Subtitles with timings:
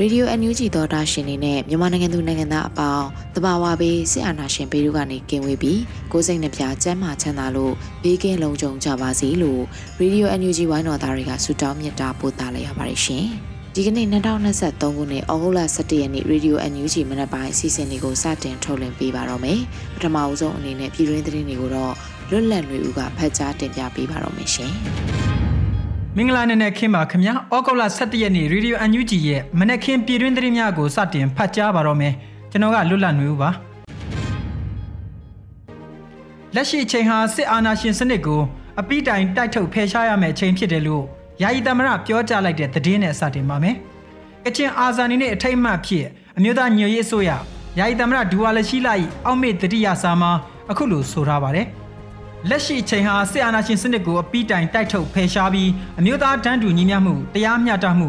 [0.00, 5.80] Radio NUG သောတာရှင်တွေနဲ့မြန်မာနိုင်ငံသူနိုင်ငံသားအပေါင်းတဘာဝဘေးစစ်အာဏာရှင်ဘေးတို့ကနေကင်းဝေးပြီး
[6.12, 9.62] ကိုယ်စိတ်နှပြကျန်းမာချမ်းသာလို့ဘေးကင်းလုံခြုံကြပါစေလို့
[10.00, 13.26] Radio NUG ဝိုင်းတော်သားတွေကဆုတောင်းမြတ်တာပို့သလိုက်ရပါတယ်ရှင်။
[13.74, 19.60] ဒီကနေ့2023ခုနှစ်ဩဂုတ်လ17ရက်နေ့ Radio NUG မနက်ပိုင်းအစီအစဉ်လေးကိုစတင်ထုတ်လွှင့်ပေးပါတော့မယ်။
[19.94, 21.94] ပထမအဆုံးအနေနဲ့ပြည်တွင်းသတင်းတွေကိုတော့
[22.30, 24.74] လွတ်လပ်နေဦးကဖတ်ကြားတင်ပြပေးပါတော့မယ်ရှင်။
[26.16, 32.14] မင်္ဂလာနေ့နဲ့ခင်းပါခင်ဗျာဩဂုတ်လ17ရက်နေ့ရေဒီယိုအန်ယူဂျီရဲ့မနက်ခင်းပြည်တွင်းသတင်းများကိုစတင်ဖတ်ကြားပါတော့မယ်
[32.50, 33.50] ကျွန်တော်ကလွတ်လပ်နေဦးပါ
[36.54, 38.40] လက်ရှိအချိန်ဟာစစ်အာဏာရှင်စနစ်ကို
[38.80, 41.04] အပိတိုင်တိုက်ထုတ်ဖယ်ရှားရမယ့်အချိန်ဖြစ်တယ်လို့
[41.42, 43.76] ယာယီသမရပြောကြားလိုက်တဲ့သတင်းနဲ့စတင်ပါမယ်
[44.44, 47.30] ကချင်အာဇာနည်နဲ့အထိတ်အမှတ်ဖြစ်အမျိုးသားညွရေးအစိုးရ
[47.78, 48.94] ယာယီသမရဒူဝါလရှိလာ၏
[49.26, 50.30] အောက်မေ့တတိယစာမှာ
[50.70, 51.66] အခုလိုဆိုထားပါတယ်
[52.48, 58.08] လက်ရှိချိန်ဟာစစ်အာဏာရှင်စနစ်ကိုအပိတိုင်တိုက်ထုတ်ဖယ်ရှားပြီးအမျိုးသားတန်းတူညီမျှမှုတရားမျှတမှု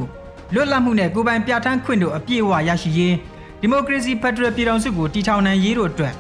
[0.54, 3.16] လွတ်လပ်မှုနဲ့ကိုယ်ပိုင်ပြဋ္ဌာန်းခွင့်တို့အပြည့်အဝရရှိရေး
[3.62, 6.14] ဒီမိုကရေစီဖက်ဒရယ်ပြည်ထောင်စုကိုတည်ထောင်နိုင်ရေးတို့အတွက်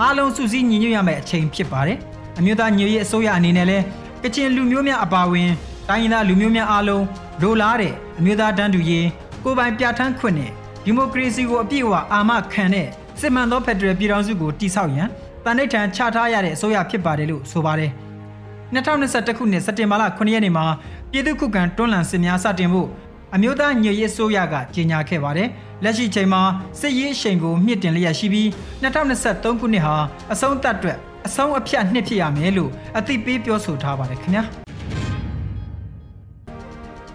[0.00, 1.98] အားလုံးစုစည်းညီညွတ်ရမယ့်အချိန်ဖြစ်ပါတယ်။
[2.38, 3.84] အမျိုးသားညီညွတ်ရေးအစိုးရအနေနဲ့လည်း
[4.22, 5.50] ကချင်လူမျိုးများအပါအဝင်
[5.88, 7.04] တိုင်းရင်းသားလူမျိုးများအားလုံး
[7.42, 9.06] လိုလားတဲ့အမျိုးသားတန်းတူရေး
[9.44, 10.50] ကိုယ်ပိုင်ပြဋ္ဌာန်းခွင့်နဲ့
[10.84, 12.86] ဒီမိုကရေစီကိုအပြည့်အဝအာမခံတဲ့
[13.20, 15.08] စစ်မှန်သောဖက်ဒရယ်ပြည်ထောင်စုကိုတည်ဆောက်ရန်
[15.46, 17.90] တန်ဋိဌာန်ချထားရတဲ့အစိုးရဖြစ်ပါတယ်လို့ဆိုပါတယ်။
[18.74, 20.64] 2021ခုနှစ်စက်တင်ဘာလ9ရက်နေ့မှာ
[21.10, 22.88] ပြည်သူ့ခုခံတွန်းလှန်စစ်များစတင်ဖို့
[23.34, 25.48] အမျိုးသားညွေရေးအစိုးရကကြေညာခဲ့ပါတယ်။
[25.84, 26.40] လက်ရှိချိန်မှာ
[26.80, 28.48] စစ်ရေးအရှိန်ကိုမြင့်တင်လျက်ရှိပြီး
[28.82, 29.94] 2023ခုနှစ်ဟာ
[30.32, 34.42] အဆုံးသတ်အတွက်အဆုံးအဖြတ်နှစ်ဖြစ်ရမယ်လို့အသိပေးပြောဆိုထားပါတယ်ခင်ဗျာ။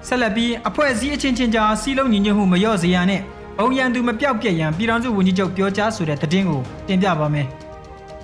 [0.07, 3.21] ဆက်လက်ပြီးအဖွဲ့အစည်းအချင်းချင်းကြားစီးလုံးညီညွတ်မှုမလျော့စေရန်နဲ့
[3.59, 7.47] ဘုံရန်သူမပြောက်ပြက်ရန်ပြည်ထောင်စုဝန်ကြီးချုပ်ပြောကြားဆိုတဲ့သတင်းကိုတင်ပြပါမယ်။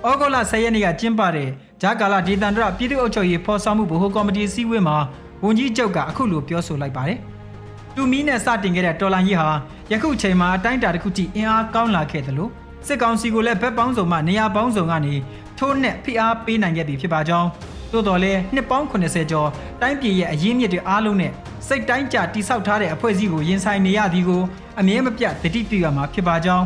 [0.06, 1.48] ဩဂုတ်လ10ရက်နေ့ကကျင်းပတဲ့
[1.82, 4.96] ဂျာကာလာဒေသန္တရပြည်သူ့အုပ်ချုပ်ရေးဖော်ဆောင်မှုဗဟိုကော်မတီအစည်းအဝေးမှာ
[5.44, 7.18] ဝန်ကြီးချုပ်ကအခုလိုပြောဆိုလိုက်ပါတယ်။
[7.94, 9.48] တူမီနဲ့စတင်ခဲ့တဲ့တော်လိုင်းကြီးဟာ
[9.92, 12.50] ယခုချိန်မှာအတိုင်းအတာတစ်ခုထိအင်အားကောင်းလာခဲ့တယ်လို့
[12.86, 15.14] စစ်ကောင်စီကိုလည်းဘက်ပေါင်းစုံမှနေရာပေါင်းစုံကနေ
[15.58, 17.48] ထိုးနှက်ဖိအားပေးနိုင်ခဲ့ပြီဖြစ်ပါကြောင်း
[17.92, 19.48] သို့တော်လည်းနှစ်ပေါင်း80ကျော်
[19.80, 21.32] တိုင်းပြည်ရဲ့အရင်းမြစ်တွေအားလုံးနဲ့
[21.66, 24.42] စိတ်တိုင်းကြတိဆောက်ထားတဲ့အဖွဲ့အစည်းကိုရင်ဆိုင်နေရသည်ကို
[24.80, 26.64] အမြဲမပြတ်တတိပြုရမှာဖြစ်ပါကြောင်း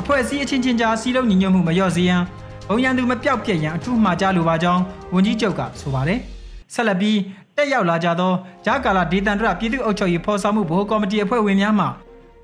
[0.00, 2.22] အဖွဲ့အစည်းအချင်းချင်းကြားစီးလုံးညီညွတ်မှုမလျော့စေရန်
[2.68, 4.82] ဘုံရန်သူမပြောက်ပြက်ရန်အထူးမှာကြားလိုပါကြောင်း
[5.14, 6.18] ဝန်ကြီးချုပ်ကဆိုပါတယ်
[6.74, 7.18] ဆက်လက်ပြီး
[7.56, 8.32] တက်ရောက်လာကြသော
[8.64, 11.86] ဂျာကာလာဒေသန္တရပြည်သူ့အုပ်ချုပ်ရေးဖော်ဆောင်မှုဗဟိုကော်မတီအဖွဲ့ဝင်များမှ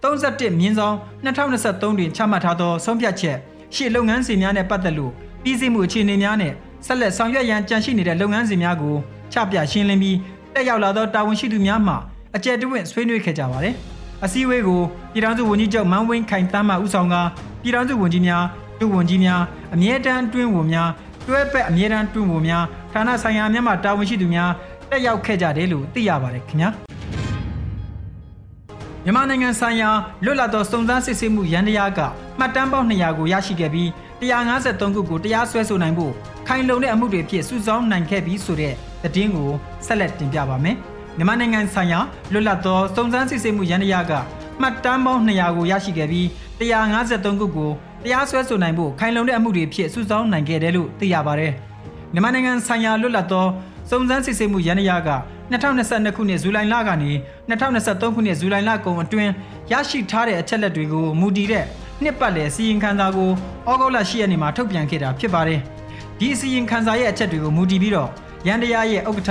[0.03, 3.37] 31မြင်းဆောင်2023တွင်ချမှတ်ထားသောဆုံးဖြတ်ချက်
[3.75, 6.53] ရှေ့လုပ်ငန်းစဉ်များနဲ့ပတ်သက်လို့ပြည်စည်းမှုအခြေအနေများနဲ့
[6.87, 8.97] ဆက်လက်ဆောင်ရွက်ရန်ကြံရှိနေတဲ့လုပ်ငန်းစဉ်များကို
[9.33, 10.17] ချပြရှင်းလင်းပြီး
[10.55, 11.95] တက်ရောက်လာသောတာဝန်ရှိသူများမှ
[12.37, 13.75] အကြံတဝင့်ဆွေးနွေးခဲ့ကြပါတယ်။
[14.25, 14.81] အစည်းအဝေးကို
[15.13, 17.15] ပြည်ထောင်စုဝန်ကြီးချုပ်မန်းဝင်းခိုင်တမ်းမှဦးဆောင်က
[17.63, 19.41] ပြည်ထောင်စုဝန်ကြီးများဒု ဝန်ကြီးများ
[19.75, 20.91] အမြဲတမ်းတွင်းဝန်များ
[21.27, 24.51] တွဲပက်အမြဲတမ်းတွင်းဝန်များဌာနဆိုင်ရာများမှတာဝန်ရှိသူများ
[24.91, 26.71] တက်ရောက်ခဲ့ကြတယ်လို့သိရပါတယ်ခင်ဗျာ
[29.05, 29.91] မြန်မာနိုင်ငံဆိုင်ရာ
[30.25, 32.01] လွတ်လပ်သောစုံစမ်းစစ်ဆေးမှုရန်တရားက
[32.39, 33.89] မှတ်တမ်းပေါင်း200ကိုရရှိခဲ့ပြီး
[34.21, 36.13] 153ခုကိုတရားစွဲဆိုနိုင်ဖို့
[36.49, 39.51] ခိုင်လုံတဲ့အမှုတွေဖြစ်စုဆောင်းနိုင်ခဲ့ပြီးဆိုတဲ့သတင်းကို
[39.87, 40.77] ဆက်လက်တင်ပြပါမယ်
[41.17, 41.99] မြန်မာနိုင်ငံဆိုင်ရာ
[42.33, 44.13] လွတ်လပ်သောစုံစမ်းစစ်ဆေးမှုရန်တရားက
[44.61, 46.27] မှတ်တမ်းပေါင်း200ကိုရရှိခဲ့ပြီး
[46.61, 47.71] 153ခုကို
[48.05, 51.53] တရားစွဲဆိုနိုင်ဖို့ခိုင်လုံတဲ့အမှုတွေဖြစ်စုဆောင်းနိုင်ခဲ့တယ်လို့သိရပါတယ်။
[52.13, 53.47] မြန်မာနိုင်ငံဆိုင်ရာလွတ်လပ်သော
[53.91, 55.11] စုံစမ်းစစ်ဆေးမှုရန်ရာက
[55.51, 57.11] 2022ခုနှစ်ဇူလိုင်လကနေ
[57.51, 59.33] 2023ခုနှစ်ဇူလိုင်လကုန်အတွင်း
[59.73, 61.65] ရရှိထားတဲ့အချက်လက်တွေကိုမူတည်တဲ့
[62.03, 63.31] နှစ်ပတ်လည်စီရင်ခံစာကို
[63.69, 65.61] ဩဂုတ်လ10ရက်နေ့မှာထုတ်ပြန်ခဲ့တာဖြစ်ပါတယ်။
[66.19, 68.09] ဒီစီရင်ခံစာရဲ့အချက်တွေကိုမူတည်ပြီးတော့
[68.47, 69.31] ရန်တရားရဲ့ဥက္ကဋ္ဌ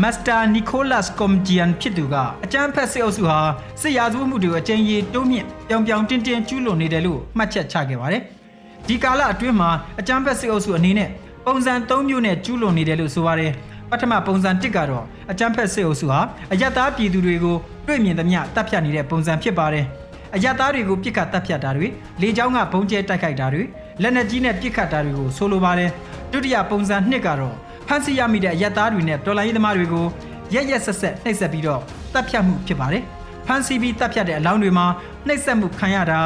[0.00, 3.38] မစ္စတာနီကိုလတ်ကွန်ဂျီယန်ဖြစ်သူကအကြမ်းဖက်စစ်အုပ်စုဟာ
[3.80, 8.22] စစ်ရာဇဝတ်မှုတွေကိုအကြိမ်ကြီးတိုးမြင့်ပြောင်ပြောင်တင်းတင်းကျူးလွန်နေတယ်လို့မှတ်ချက်ချခဲ့ပါတယ်။
[8.88, 11.08] ဒီကာလအတွင်းမှာအကြမ်းဖက်စစ်အုပ်စုအနေနဲ့
[11.46, 13.52] ပုံစံ၃မျိုးနဲ့ကျူးလွန်နေတယ်လို့ဆိုပါတယ်။
[13.90, 16.20] ပပထမပုံစံ1ကတော့အကြမ်းဖက်စစ်အုပ်စုဟာ
[16.52, 17.56] အယက်သားပြည်သူတွေကို
[17.86, 19.84] တွေ့မြင်သမျှတပ်ဖြတ်နေတဲ့ပုံစံဖြစ်ပါတယ်။
[20.34, 21.86] အယက်သားတွေကိုပြစ်ခတ်တပ်ဖြတ်တာတွေ
[22.22, 23.62] လေကြောင်းကဘုံကျဲတိုက်ခိုက်တာတွေ
[24.02, 25.90] လက်နက်ကြီးနဲ့ပြစ်ခတ်တာတွေကိုဆိုလိုပါတယ်။
[26.32, 30.06] ဒုတိယပုံစံ2ကတော့ဖ မ်းဆီးရမိတဲ့အယက်သားတွေနဲ့တော်လိုင်းရေးသမားတွေကို
[30.54, 31.80] ရက်ရက်ဆက်ဆက်နှိပ်စက်ပြီးတော့
[32.12, 33.02] တပ်ဖြတ်မှုဖြစ်ပါတယ်။
[33.46, 34.86] ဖမ်းဆီးပြီးတပ်ဖြတ်တဲ့အလောင်းတွေမှာ
[35.26, 36.20] နှိပ်စက်မှုခံရတာ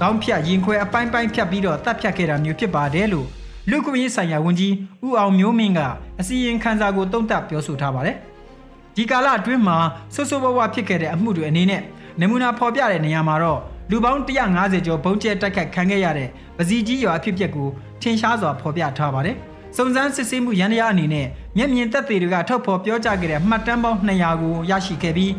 [0.00, 3.26] ခေါင်းဖြတ်ရင်ခွဲအပိုင်းပိုင်းဖြတ်ပြီးတော့တပ်ဖြတ်ခဲ့တာမျိုးဖြစ်ပါတယ်လို့
[3.70, 4.74] လူ့ကွန်ရေးဆိုင်ရာဝန်ကြီး
[5.06, 5.80] ဦးအောင်မျိုးမင်းက
[6.20, 8.16] အစီရင်ခံစာကိုတုံ့တက်ပြောဆိုထားပါတယ်။
[8.96, 9.76] ဒီကာလအတွင်းမှာ
[10.14, 11.82] ဆွဆိုးဘဝဖြစ်ခဲ့တဲ့အမှုတွေအနေနဲ့
[12.20, 17.68] နမူနာဖော်ပြတဲ့နေရာမှာတော့လူပေါင်း150ကျော်ဘုံကျဲတိုက်ခိုက်ခံခဲ့ရတဲ့ပစီကြီးရွာအဖြစ်အပျက်ကို
[18.02, 19.36] ထင်ရှားစွာဖော်ပြထားပါတယ်။
[19.76, 21.26] စုံစမ်းစစ်ဆေးမှုရန်ရာအနေနဲ့
[21.56, 25.32] မျက်မြင်သက်သေတွေကထုတ်ဖော်ပြောကြားခဲ့တဲ့မှတ်တမ်းပေါင်း200ကိုရရှိခဲ့ပြီး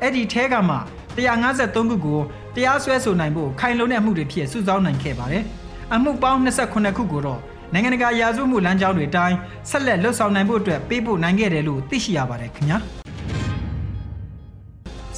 [0.00, 0.76] အဲ့ဒီထဲကမှ
[1.16, 2.20] 153ခုကို
[2.54, 5.44] တရားစွဲဆိုနိုင်ဖို့ခိုင်လုံတဲ့အမှုတွေဖြစ်စုဆောင်းနိုင်ခဲ့ပါတယ်။
[5.94, 7.40] အမှုပေါင်း28ခုကိုတော့
[7.72, 9.36] နိုင်ငံတကာရာဇဝမှုလမ်းကြောင်းတွေအတိုင်း
[9.70, 12.78] ဆက်လက်လှုပ်ဆောင်နိုင်ဖို့အတွက်ပေးပို့နိုင်ခဲ့တယ်လို့သိရှိရပါတယ်ခင်ဗျာ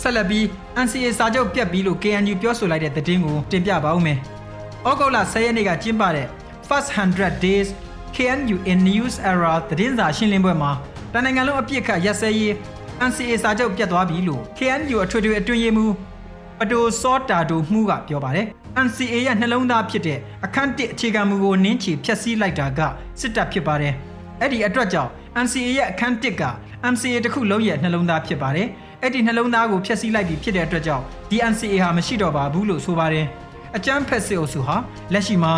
[0.00, 0.44] ဆက်လက်ပြီး
[0.84, 4.18] NCA စာချုပ်ပြတ်ပြီးလို့ KNU ပြောဆိုလိုက်တဲ့သတင်းကိုတင်ပြပါဦးမယ်။
[4.88, 6.26] ဩဂုတ်လ10ရက်နေ့ကကျင်းပတဲ့
[6.68, 7.68] First 100 Days
[8.16, 10.70] KNU in News Era သတင်းစာရှင်းလင်းပွဲမှာ
[11.12, 12.52] တနင်္ဂနွေလုံးအပြစ်ခတ်ရက်စဲရေး
[13.08, 15.94] NCA စာချုပ်ပြတ်သွားပြီလို့ KNU အထွေထွေအတွင်းရေးမှူး
[16.58, 18.46] ပတိုစောတာဒိုမှုကပြောပါတယ်။
[18.86, 22.80] NCA ရဲ့နှလုံးသားဖြစ်တဲ့အခန်း1အခြေခံမူကိုနင်းချီဖျက်ဆီးလိုက်တာက
[23.20, 23.94] စစ်တပ်ဖြစ်ပါတယ်။
[24.40, 25.10] အဲ့ဒီအတွက်ကြောင့်
[25.44, 26.44] NCA ရဲ့အခန်း1က
[26.92, 28.68] MCA တစ်ခုလုံးရဲ့နှလုံးသားဖြစ်ပါတယ်။
[29.02, 33.26] အဲ့ဒီနှလုံးသားကိုဖျက်ဆီးလိုက်ပြီးဖြစ်တဲ့အတွက်ကြောင့်ဒီ NCA ဟာမရှိတော့ပါဘူးလို့ဆိုပါတယ်။
[33.76, 34.76] အကြမ်းဖက်စစ်အုပ်စုဟာ
[35.12, 35.52] လက်ရှိမှာ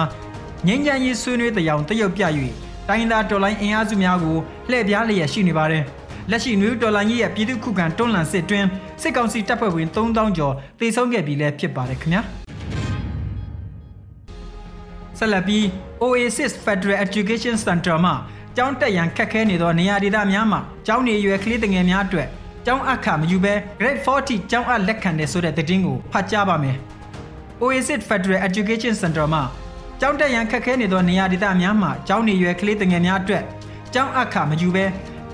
[0.66, 2.22] ငြိမ်းချမ်းရေးဆွေးနွေးတဲ့အောင်တရုတ်ပြ၍
[2.88, 4.36] တိုင်းသားတော်လိုင်းအင်အားစုများကို
[4.70, 5.84] လှည့်ပြားလျက်ရှိနေပါတယ်။
[6.30, 8.64] လက်ရှိနွေဦးတော်လိုင်းကြီးရဲ့ပြည်သူ့ခုခံတွန်းလှန်စစ်တွင်
[9.02, 12.20] စစ်ကောင်စီတပ်ဖွဲ့ဝင်3000ကျော်တေဆုံးခဲ့ပြီလည်းဖြစ်ပါတယ်ခင်ဗျာ။
[15.18, 15.64] ဆက်လက်ပြီး
[16.02, 18.14] Oasis Federal Education Center မှာ
[18.56, 22.28] ကျောင်းတက်ရန်ခက်ခဲနေသောနေရာဒေသများမှာကျောင်းနေရွယ်ကလေးငယ်များအတွက်
[22.66, 26.76] ကျောင်းအခမယူဘဲ Grade 40ကျောင်းအလက်ခံတဲ့ဆိုတဲ့သတင်းကိုဖတ်ကြားပါမယ်။
[27.62, 29.42] Oasis Federal Education Center မှာ
[30.04, 33.44] ကျောင်းတက်ရန်ခက်ခဲနေသောနေရာဒေသများမှာကျောင်းနေရွယ်ကလေးငယ်များအတွက်
[33.94, 34.84] ကျောင်းအခမယူဘဲ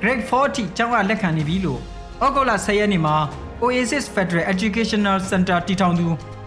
[0.00, 1.80] Grade 40ကျောင်းအလက်ခံနေပြီလို့
[2.24, 3.14] ဩဂုတ်လ10ရက်နေ့မှာ
[3.62, 6.06] Oasis Federal Educational Center တည်ထောင်သူ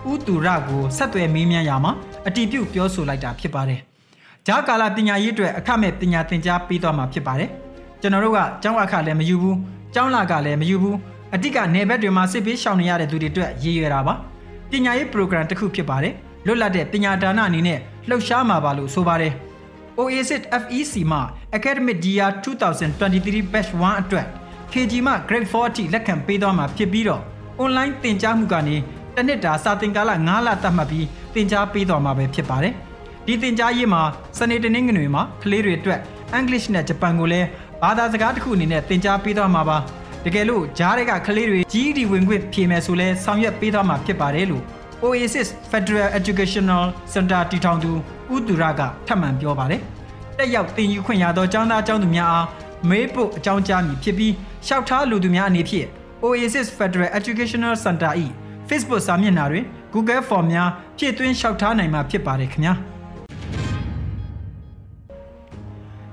[0.09, 1.91] ဦးသူရကိုဆက်သွယ်မေးမြန်းရမှာ
[2.27, 3.79] အတီးပြုတ်ပြောဆိုလိုက်တာဖြစ်ပါတယ်။
[4.47, 7.49] ဂျာကာလာပညာရေးအတွက်အခမဲ့ပညာသင်ကြားပေးသွားမှာဖြစ်ပါတယ်။
[8.01, 9.55] ကျွန်တော်တို့ကကျောင်းအခလည်းမယူဘူး။
[9.93, 10.95] ကျောင်းလာကလည်းမယူဘူး။
[11.33, 14.13] အတိကနေဘက်တွေမှာစစ်ပေးရှောင်နေရတဲ့သူတွေအတွက်ရည်ရွယ်တာပါ။
[14.71, 16.13] ပညာရေး program တစ်ခုဖြစ်ပါတယ်။
[16.45, 17.79] လွတ်လပ်တဲ့ပညာဒါနအနေနဲ့
[18.09, 19.33] လှုပ်ရှားမှာပါလို့ဆိုပါတယ်။
[19.99, 21.21] OASIT FEC မှာ
[21.57, 24.25] Academic Year 2023 Batch 1အတွက်
[24.71, 27.21] KG မှ Grade 4အထိလက်ခံပေးသွားမှာဖြစ်ပြီးတော့
[27.61, 28.75] online သင်ကြားမှုကနေ
[29.15, 32.73] တစ်နှစ်တာစာသင်ကာလ9လသတ်မှတ်ပြီးသင်ကြားပေးသွားမှာပဲဖြစ်ပါတယ်။
[33.25, 34.01] ဒီသင်ကြားရေးမှာ
[34.37, 35.99] စနေတနင်္ဂနွေမှာကလေးတွေအတွက်
[36.37, 37.47] English နဲ့ဂျပန်ကိုလည်း
[37.81, 39.77] ဘာသာစကားတစ်ခုအနေနဲ့သင်ကြားပေးသွားမှာပါ။
[40.25, 44.63] တကယ်လို့ဂျားတွေကကလေးတွေ GED ဝင်ခွင့်ဖြေမယ်ဆိုလဲဆောင်ရွက်ပေးသွားမှာဖြစ်ပါတယ်လို့
[45.03, 46.83] Oasis Federal Educational
[47.13, 47.91] Center တည်ထောင်သူ
[48.33, 49.81] ဦးသူရကထပ်မံပြောပါတယ်။
[50.37, 52.47] တက်ရောက်သင်ယူခွင့်ရသောကျောင်းသားကျောင်းသူများအား
[52.89, 54.33] မေးဖို့အကြောင်းကြားမည်ဖြစ်ပြီး
[54.65, 55.87] လျှောက်ထားလူသူများအနေဖြင့်
[56.23, 58.11] Oasis Federal Educational Center၏
[58.69, 62.73] Facebook စာမျက်နှာတွင် Google Form များဖြည့်သွင်းလျှောက်ထားနိုင်မှာဖြစ်ပါတယ်ခင်ဗျာ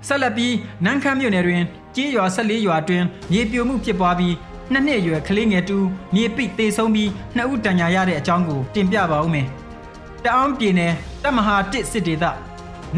[0.07, 1.63] ဆက်လက်ပြီးနန်းခမ်းမြို့နယ်တွင်
[1.97, 4.35] ကြေးရွာ14ရွာတွင်မြေပြိုမှုဖြစ်ပွားပြီး
[4.73, 5.79] နှစ်နှစ်အရွယ်ကလေးငယ်တူ
[6.15, 9.47] မြေပိသေဆုံးပြီးနှစ်ဦးတန်ညာရတဲ့အကြောင်းကိုတင်ပြပါဦးမယ်။
[10.25, 12.25] တအောင်းပြည်နယ်တမဟာတစ်စစ်ဒေသ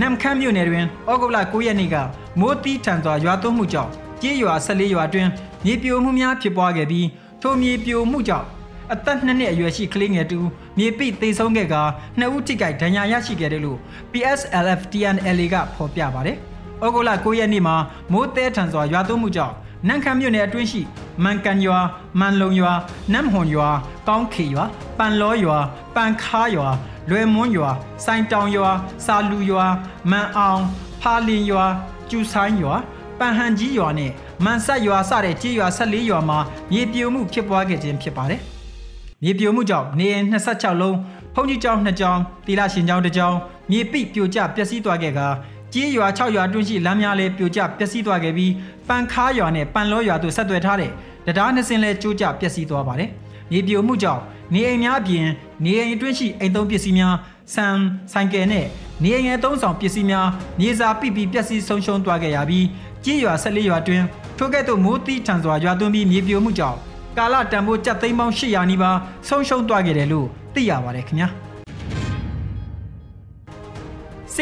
[0.00, 1.97] နမ်ခမ်းမြို့နယ်တွင်ဩဂုတ်လ9ရက်နေ့က
[2.41, 3.91] မိုးတီးထန်စွာရွာသွန်းမှုကြောင့်
[4.23, 5.29] ကြေးရွာ14ရွာတွင်
[5.65, 7.07] မြေပြိုမှုများဖြစ်ပွားခဲ့ပြီး
[7.43, 8.47] ထိုမြေပြိုမှုကြောင့်
[8.93, 10.39] အသက်နှစ်နှစ်အရွယ်ရှိကလေးငယ်တူ
[10.79, 11.75] မြေပိသေဆုံးခဲ့က
[12.19, 13.79] နှစ်ဦးထိခိုက်ဒဏ်ရာရရှိခဲ့တယ်လို့
[14.12, 16.37] PSLF TNLA ကဖော်ပြပါတယ်။
[16.85, 17.77] ဩဂုတ်လ9ရက်နေ့မှာ
[18.12, 19.55] မိုးတဲထန်စွာရွာသွန်းမှုကြောင့်
[19.89, 20.83] နန်ခမ်းမြို့နယ်အတွင်းရှိ
[21.25, 21.79] မန်ကန်ရွာ
[22.21, 22.73] မန်လုံရွာ
[23.13, 23.69] နမ်ဟွန်ရွာ
[24.09, 24.65] ကောင်းခေရွာ
[24.99, 25.59] ပန်လောရွာ
[25.97, 26.69] ပန်ခါရွာ
[27.11, 27.71] လွယ်မွန်းရွာ
[28.05, 28.71] စိုင်တောင်ရွာ
[29.05, 29.67] စာလူရွာ
[30.11, 30.63] မန်အောင်
[31.01, 31.65] ဖာလင်ရွာ
[32.11, 32.75] ကျူဆိုင်ရွာ
[33.19, 34.11] ပန်ဟန်ကြီးရွာနဲ့
[34.45, 36.39] မန်ဆက်ရွာစတဲ့ကြေးရွာ14ရွာမှာ
[36.71, 38.41] မြေပြိုမှုဖြစ်ပွားခဲ့ခြင်းဖြစ်ပါတယ်။
[39.23, 40.97] မြေပြိုမှုကြောင့်နေအိမ်26လုံး
[41.35, 43.37] ဖုန်ကြီးကျောင်း2ကျောင်းတီလာရှင်ကျောင်း1ကျောင်း
[43.71, 45.21] မြေပိပြိုကျပျက်စီးသွားခဲ့က
[45.75, 48.53] ကြေးရွာ6ရွာတွင်းရှိလမ်းများလည်းပြိုကျပျက်စီးသွားခဲ့ပြီး
[48.89, 50.91] ပန်ခါရွာနဲ့ပန်လောရွာတို့ဆက်သွယ်ထားတဲ့
[51.27, 53.11] တရားနှစ်စင်းလည်းကျိုးကျပျက်စီးသွားပါတယ်။
[53.50, 54.23] မြေပြိုမှုကြောင့်
[54.55, 55.27] နေအိမ်များအပြင်
[55.65, 57.15] နေအိမ်အတွင်းရှိအိမ်သုံးပစ္စည်းများ
[57.55, 57.77] ဆန်
[58.12, 58.67] ဆိုင်ကယ်နဲ့
[59.03, 60.29] နေအိမ်ငယ်သုံးဆောင်ပစ္စည်းများ
[60.61, 62.67] မြေစာပိပြီးပျက်စီးဆုံးရှုံးသွားခဲ့ရပြီး
[63.05, 64.03] ကြေးရွာ14ရွာတွင်
[64.39, 66.79] ထိုကဲ့သို့မိုးတီးထန်စွာရွာသွန်းပြီးမြေပြိုမှုကြောင့်
[67.19, 68.97] ကာလတန်ဖိုးကြက်သိန်းပေါင်း800နီးပါး
[69.29, 71.50] ဆုံးရှုံးသွားခဲ့တယ်လို့သိရပါတယ်ခင်ဗျာစ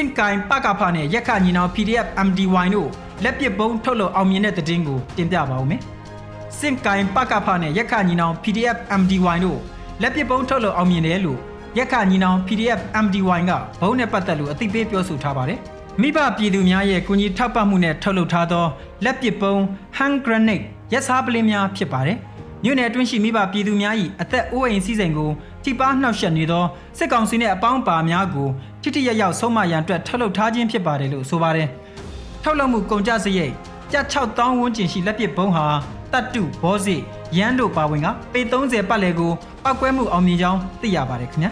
[0.00, 2.90] င်ကိုင်ပကဖာနဲ့ရက်ခညီနောင် PDF MDY တို့
[3.24, 5.80] လက်ပစ်ပုံးထုတ်လို့အောင်မြင်တဲ့သတင်းကိုတင်ပြပါဦးမယ်။
[6.58, 9.58] စင်ကိုင်ပကဖနဲ့ရက်ခညီနောင် PDF MDY တို့
[10.02, 11.38] လက်ပစ်ပုံးထုတ်လို့အောင်မြင်တယ်လို့
[11.78, 15.58] ရက်ခညီနောင် PDF MDY ကဘုံနဲ့ပတ်သက်လို့အသိပေးပြောဆိုထားပါတယ်။
[16.00, 18.66] မိဘပြည်သူများရဲ့ကူညီထောက်ပံ့မှုနဲ့ထုတ်လုပ်ထားသော
[19.04, 19.60] လက်ပစ်ပုံး
[19.98, 22.18] hand grenade ရက်စားပလင်းများဖြစ်ပါတယ်။
[22.64, 25.30] မြို့နယ်အတွင်းရှိမိဘပြည်သူများ၏အသက်အိုးအိမ်စည်းစိမ်ကို
[25.64, 26.64] ထိပါနှောက်ယှက်နေသော
[26.98, 28.48] စစ်ကောင်စီနှင့်အပေါင်းပါများကို
[28.88, 31.68] ထိထိရရောက်ဆုံးမရန်အတွက်ထုတ်လုပ်ထားခြင်းဖြစ်ပါတယ်လို့ဆိုပါတယ်။
[32.42, 33.52] ထုတ်လုပ်မှုကုန်ကြစရိတ်
[33.92, 35.66] ကျပ်6000ဝန်းကျင်ရှိလက်ပစ်ပုံးဟာ
[36.12, 36.96] တတ်တုဘောစီ
[37.36, 39.32] ရန်တို့ပါဝင်ကပေ30ပတ်လည်ကို
[39.64, 41.50] ပောက်ကွဲမှုအောင်မြင်ကြောင်းသိရပါတယ်ခင်ဗျာ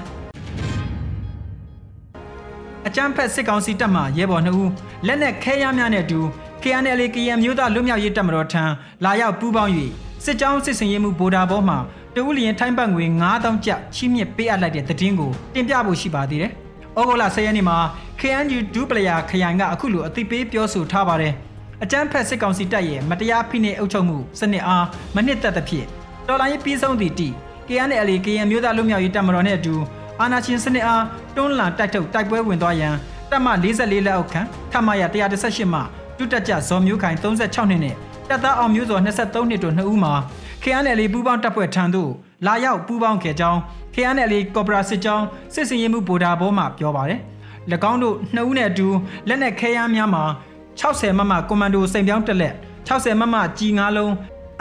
[2.86, 4.70] အကြမ်းဖက်စစ်ကောင်စီတပ်မှရဲဘော်2ဦး
[5.06, 6.20] လက်နက်ခဲယမ်းများနဲ့အတူ
[6.62, 8.64] KNL ကရန်မျိုးသားလွတ်မြောက်ရေးတပ်မတော်ထံ
[9.04, 9.72] လာရောက်ပူးပေါင်း၍
[10.24, 11.76] စစ်ကြောင်းစစ်စင်ရေးမှုဗိုလ်ဒါဘောမှ
[12.14, 16.54] တဦးလျင်ထိုင်းဘတ်ငွေ9000ကျပ်ချီးမြှင့်ပေးအပ်လိုက်တဲ့သတင်းကိုတင်ပြဖို့ရှိပါသေးတယ်။
[16.98, 17.78] ဩဂုတ်လ10ရက်နေ့မှာ
[18.20, 21.32] KNU ဒူပလယာခရိုင်ကအခုလိုအသိပေးပြောဆိုထားပါတယ်။
[21.82, 24.86] အကြမ်းဖက်စစ်ကောင်စီတပ်ရဲ့မတရားဖိနှိပ်အုပ်ချုပ်မှုစနစ်အား
[25.16, 25.86] မနစ်သက်သဖြင့်
[26.28, 27.28] တော်လိုင်းပြီးဆုံးသည့်တိ
[27.68, 29.74] KNL ကရန်မျိုးသားလူမျိုးရေးတပ်မတော်နဲ့အတူ
[30.20, 31.04] အာဏာရှင်စနစ်အား
[31.36, 32.94] တွန်းလှန်တိုက်ထုတ်တိုက်ပွဲဝင်သွားရန်
[33.30, 34.40] တပ်မ44လက်အောက်ခံ
[34.72, 35.02] ခမရ
[35.36, 35.80] 118မှ
[36.18, 37.94] တုတက်ကြဇော်မျိုးခိုင်36နှစ်နဲ့
[38.28, 40.14] တပ်သားအောင်မျိုးစော23နှစ်တို့နှစ်ဦးမှာ
[40.62, 42.10] KNL ပူးပေါင်းတပ်ဖွဲ့ထံသို့
[42.44, 43.58] လာရောက်ပူးပေါင်းခဲ့ကြောင်း
[43.94, 45.24] KNL ကော်ပိုရာစစ်ကြောင်း
[45.54, 47.20] စစ်စင်ရေးမှုဗိုလ်ဒါဘောမှပြောပါတယ်။၎
[47.90, 48.86] င်းတို့နှစ်ဦးနဲ့အတူ
[49.28, 50.24] လက်နက်ခဲယမ်းများမှာ
[50.80, 52.54] 60မမကွန်မန်ဒိုစိန်ပြောင်းတက်လက်
[52.88, 54.10] 60မမကြီး9လုံး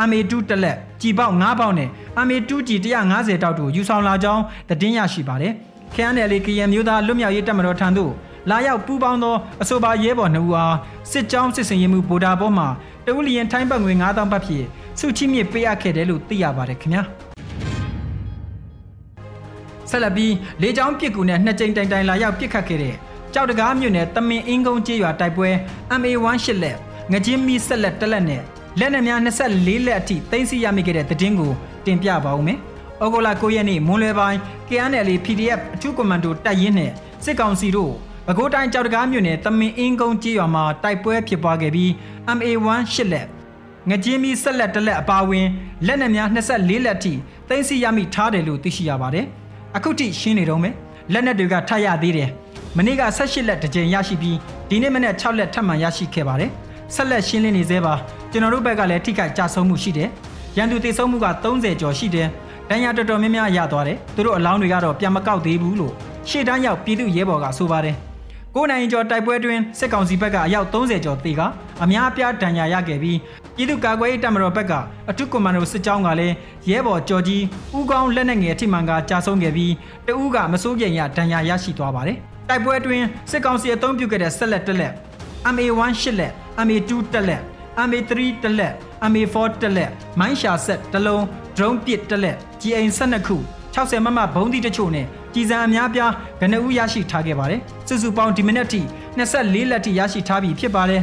[0.10, 1.90] MA2 တက်လက်ကြီးပေါက်9ပေါက်နဲ့
[2.26, 2.80] MA2 ကြီး
[3.12, 5.54] 150တောက်တို့ယူဆောင်လာကြောင်းသတင်းရရှိပါတယ်။
[5.96, 8.12] KNL ကရန်မျိုးသားလွတ်မြောက်ရေးတပ်မတော်ထံသို့
[8.50, 10.76] လာရောက်ပူးပေါင်းသောအဆိုပါရဲဘော်နှစ်ဦးအား
[11.12, 12.66] စစ်ကြောင်းစစ်စင်ရေးမှုဗိုလ်ဒါဘောမှ
[13.06, 14.66] တဝူလျင်ထိုင်းဘတ်ငွေ9000ဘတ်ဖြင့်
[15.00, 17.04] စုချိမြစ်ပေးအပ်ခဲ့တယ်လို့သိရပါတယ်ခင်ဗျာ
[19.96, 22.96] ဆက်လက်ပြီးလေကြောင်းပစ်ကူနဲ့နှစ်ကြိမ်တိုင်တိုင်လာရောက်ပစ်ခတ်ခဲ့တဲ့
[23.34, 25.50] ကြောက်တကားမြို့နယ်တမင်အင်းကုန်းကျေးရွာတိုက်ပွဲ
[26.00, 26.78] MA1 ရှစ်လက်
[27.12, 28.42] ငချင်းမီဆက်လက်တက်လက်နဲ့
[28.80, 31.52] လက်နက်များ24လက်အထိသိမ်းဆည်းရမိခဲ့တဲ့သတင်းကို
[31.86, 32.58] တင်ပြပါဦးမယ်။
[33.04, 36.92] ဩဂုတ်လ9ရက်နေ့မွန်းလွယ်ပိုင်း KNL PDF အထူးကွန်မန်ဒိုတပ်ရင်းနဲ့
[37.24, 37.94] စစ်ကောင်စီတို့
[38.28, 41.90] ပဲခူးတိုင်းကြောက်တကားမြို့နယ်တမင်အင်းကုန်းကျေးရွာမှာတိုက်ပွဲဖြစ်ပွားခဲ့ပြီး
[42.38, 43.28] MA1 ရှစ်လက်
[43.90, 45.48] ငကြင်းမီဆက်လက်တလက်အပါဝင်
[45.86, 47.14] လက်နက်များ24လက်ထိ
[47.50, 49.28] သိမ်းဆည်းရမိထားတယ်လို့သိရှိရပါတယ်။
[49.78, 50.74] အခုထိရှင်းနေတော့မယ်။
[51.14, 52.30] လက်နက်တွေကထပ်ရသေးတယ်။
[52.78, 54.38] မနေ့က18လက်တစ်ကြိမ်ရရှိပြီး
[54.70, 56.52] ဒီနေ့မနေ့6လက်ထပ်မံရရှိခဲ့ပါတယ်။
[56.96, 57.94] ဆက်လက်ရှင်းလင်းနေသေးပါ။
[58.32, 60.10] ကျွန်တော်တို့ဘက်ကလည်းထိခိုက်ကြဆုံးမှုရှိတယ်။
[60.58, 62.28] ရန်သူတေဆုံးမှုက30ကျော်ရှိတယ်။
[62.70, 65.94] ဒဏ်ရာတော်တော်များများရသွားတယ်။သူတို့အလောင်းတွေကတော့ပြန်မကောက်သေးဘူးလို့
[66.30, 67.96] ရှေ့တန်းရောက်ပြည်သူရဲဘော်ကဆိုပါတယ်။
[68.56, 71.42] ကိုနိုင်ကျော်တိုက်ပွဲတွင်စစ်ကောင်စီဘက်ကအယောက်30ကျော်တေက
[71.84, 73.18] အများအပြားဒဏ်ရာရခဲ့ပြီး
[73.56, 74.74] ပြည်သူ့ကာကွယ်ရေးတပ်မတော်ဘက်က
[75.10, 76.36] အထူးကွန်မန်ဒိုစစ်ကြောင်းကလည်း
[76.70, 77.44] ရဲဘော်ကျော်ကြီး
[77.78, 79.74] ဦးကောင်းလက်နက်ငယ်အထိမှန်ကကြာဆုံးခဲ့ပြီး
[80.08, 82.18] တဦးကမစိုးရိမ်ရဒဏ်ရာရရှိသွားပါတယ်။
[82.50, 84.94] တိုက်ပွဲတွင်စစ်ကောင်စီအုံပြုခဲ့တဲ့ဆက်လက်တက်လက်
[85.54, 86.32] MA1 ရှစ်လက်
[86.66, 87.42] MA2 တက်လက်
[87.88, 88.12] MA3
[88.44, 88.74] တက်လက်
[89.12, 91.22] MA4 တက်လက်မိုင်းရှာဆက်တလုံး
[91.56, 93.38] drone ပစ်တက်လက် GA 12ခု
[93.76, 98.82] 60မမဘုံသီးတချို့နဲ့ကြည်စံအများပြားကနဦးရရှိထားခဲ့ပါတယ်စုစုပေါင်းဒီမိနစ်ထိ
[99.18, 101.02] 24လက်ထိရရှိထားပြီဖြစ်ပါတယ်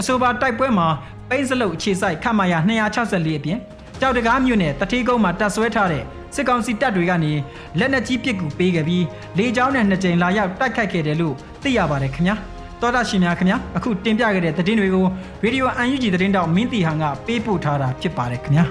[0.00, 0.88] အဆိုပါတိုက်ပွဲမှာ
[1.28, 2.58] ပိန်းစလုတ်အခြေစိုက်ခမာယာ
[2.98, 3.58] 264အပြင်
[4.00, 6.04] ကြောက်တကားမြို့နယ်တတိကုန်းမှာတပ်ဆွဲထားတဲ့
[6.34, 7.32] စစ်ကောင်စီတပ်တွေကနေ
[7.78, 9.04] လက်နက်ကြီးပစ်ကူပေးခဲ့ပြီး
[9.38, 12.36] လေကြောင်းနဲ့နှစ်ကြိမ်လာရောက်တိုက်ခိုက်ခဲ့တယ်လို့သိရပါတယ်ခင်ဗျာ
[12.80, 15.04] တော်တာရှင်များခင်ဗျာအခုတင်ပြခဲ့တဲ့သတင်းတွေကို
[15.44, 18.64] ရေဒီယိုအန်ယူဂျီသတင်းတောက်မင်းတီဟန်ကပေးပို့ထားတာဖြစ်ပါတယ်ခင်ဗျာ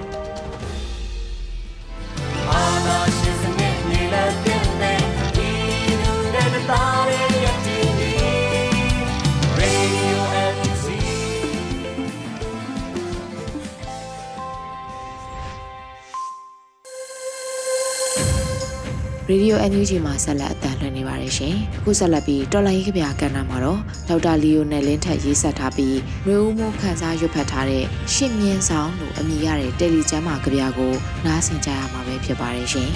[19.28, 30.92] ရေဒီယို NUG မှာဆက်လက်အသံလွှင့်နေပါတယ်ရှင်။အခုဆက်လက်ပြီးတော်လိုင်းကြီးကြပြကဏ္ဍမှာတော့ဒေါက်တာလီယိုနဲ့လင်းထက်ရေးဆက်ထားပြီးမျိုးဦးမှုခန်းစားရွတ်ဖတ်ထားတဲ့ရှစ်မြင်းဆောင်လို့အမည်ရတဲ့တယ်လီကျမ်းမာကြပြကို
[31.26, 32.88] နားဆင်ကြရမှာပဲဖြစ်ပါတယ်ရှင်။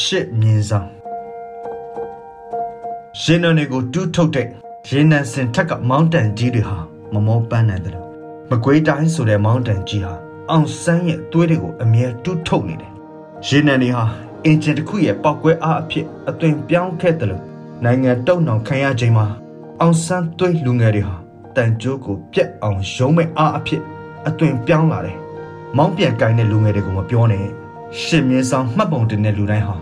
[0.00, 0.88] ရှစ်မြင်းဆောင်
[3.20, 4.48] ရှင်နနေကိုတူးထုတ်တဲ့
[4.88, 6.76] ရေနံစင်ထက်ကမောင်းတန်ကြီးတွေဟာ
[7.12, 7.96] မမောပန်းနိုင်တယ်။
[8.50, 12.92] မကွေးတိုင်းဆိုတဲ့မောင်းတန်ကြီးဟာ အောင်ဆန်းရဲ့သွေးတွေကိုအမြဲတူးထုတ်နေတယ်။
[13.48, 14.04] ရေနံတွေဟာ
[14.44, 17.42] အင်ဂျင်တစ်ခုရဲ့ပောက်ကွဲအားအဖြစ်အသွင်ပြောင်းခဲ့တယ်လို့
[17.84, 19.26] နိုင်ငံတုံ့နှောင်ခံရချိန်မှာ
[19.80, 21.16] အောင်ဆန်းသွေးလူငယ်တွေဟာ
[21.56, 23.82] တန်ကြိုးကိုပြက်အောင်ရုံးမဲ့အားအဖြစ်
[24.28, 25.16] အသွင်ပြောင်းလာတယ်။
[25.76, 27.44] မောင်းပြန်ကင်တဲ့လူငယ်တွေကိုမပြောနဲ့။
[28.02, 29.76] ရှစ်မြင်းဆောင်မှတ်ပုံတင်တဲ့လူတိုင်းဟာ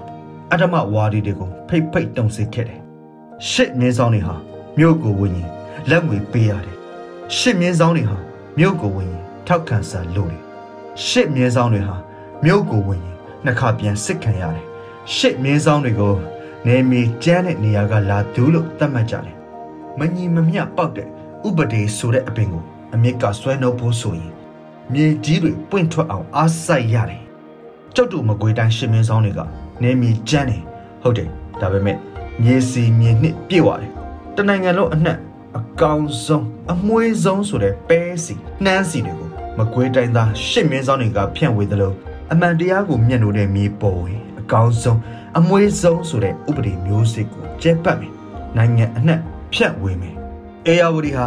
[0.53, 2.81] အဓမ္မဝါဒီတွေကိုဖိတ်ဖိတ်တုံစေခဲ့တယ်။
[3.51, 4.35] ရှစ်မြင်းဆောင်တွေဟာ
[4.79, 5.51] မြို့ကိုဝင်းရင်
[5.91, 6.77] လက်ငွေပေးရတယ်။
[7.37, 8.17] ရှစ်မြင်းဆောင်တွေဟာ
[8.59, 10.50] မြို့ကိုဝင်းရင်ထောက်ခံစာလို့တယ်
[11.07, 11.97] ရှစ်မြင်းဆောင်တွေဟာ
[12.45, 14.65] မြို့ကိုဝင်ရင်နှစ်ခါပြန်စစ်ခံရတယ်
[15.15, 16.15] ရှစ်မြင်းဆောင်တွေကို
[16.67, 19.37] နေမီကျန်းတဲ့နေရာကလာသူလို့သတ်မှတ်ကြတယ်
[19.99, 21.09] မညီမမျှပေါက်တဲ့
[21.47, 22.65] ဥပဒေဆိုတဲ့အပင်ကို
[22.95, 24.33] အမြစ်ကဆွဲနှုတ်ဖို့ဆိုရင်
[24.93, 27.23] မြေကြီးတွေပွင့်ထွက်အောင်အားစိုက်ရတယ်
[27.95, 29.41] ကြောက်တူမကွေတိုင်းရှင်မင်းဆောင်တွေက
[29.83, 30.63] နေမြေကျန်းတယ်
[31.03, 31.29] ဟုတ်တယ်
[31.61, 31.97] ဒါပေမဲ့
[32.43, 33.93] မြေစီမြေနှစ်ပြည့်သွားတယ်
[34.37, 35.19] တနိုင်ငံလုံးအနှံ့
[35.59, 39.20] အကောင်ဆုံးအမွှေးဆုံးဆိုတဲ့ပဲစီနှမ်းစီတွေကို
[39.61, 41.93] မကွေးတိုင်းသားရှစ်မင်းဆောင်တွေကဖြန့်ဝေသလို
[42.33, 45.01] အမှန်တရားကိုမျက်နှာတဲ့မြေပေါ်ဝင်အကောင်ဆုံး
[45.39, 48.13] အမွှေးဆုံးဆိုတဲ့ဥပဒေမျိုးစစ်ကိုကျဲပတ်မယ်
[48.57, 49.21] နိုင်ငံအနှံ့
[49.53, 50.17] ဖြန့်ဝေမယ်
[50.67, 51.27] အေယာဝတီဟာ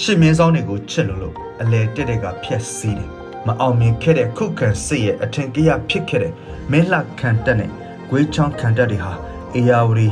[0.00, 3.10] ရှစ်မင်းဆောင်တွေကိုချစ်လို့လို့အလဲတက်တဲ့ကဖြက်စီးတယ်
[3.46, 6.32] မအောင်မြင်ခဲ့တဲ့ခုခံစစ်ရဲ့အထင်ကြီးဖြစ်ခဲ့တဲ့
[6.70, 7.70] မဲလှခံတက်နဲ့
[8.08, 9.12] ဂွေးချောင်းခံတက်တွေဟာ
[9.54, 10.08] အေယာဝတီ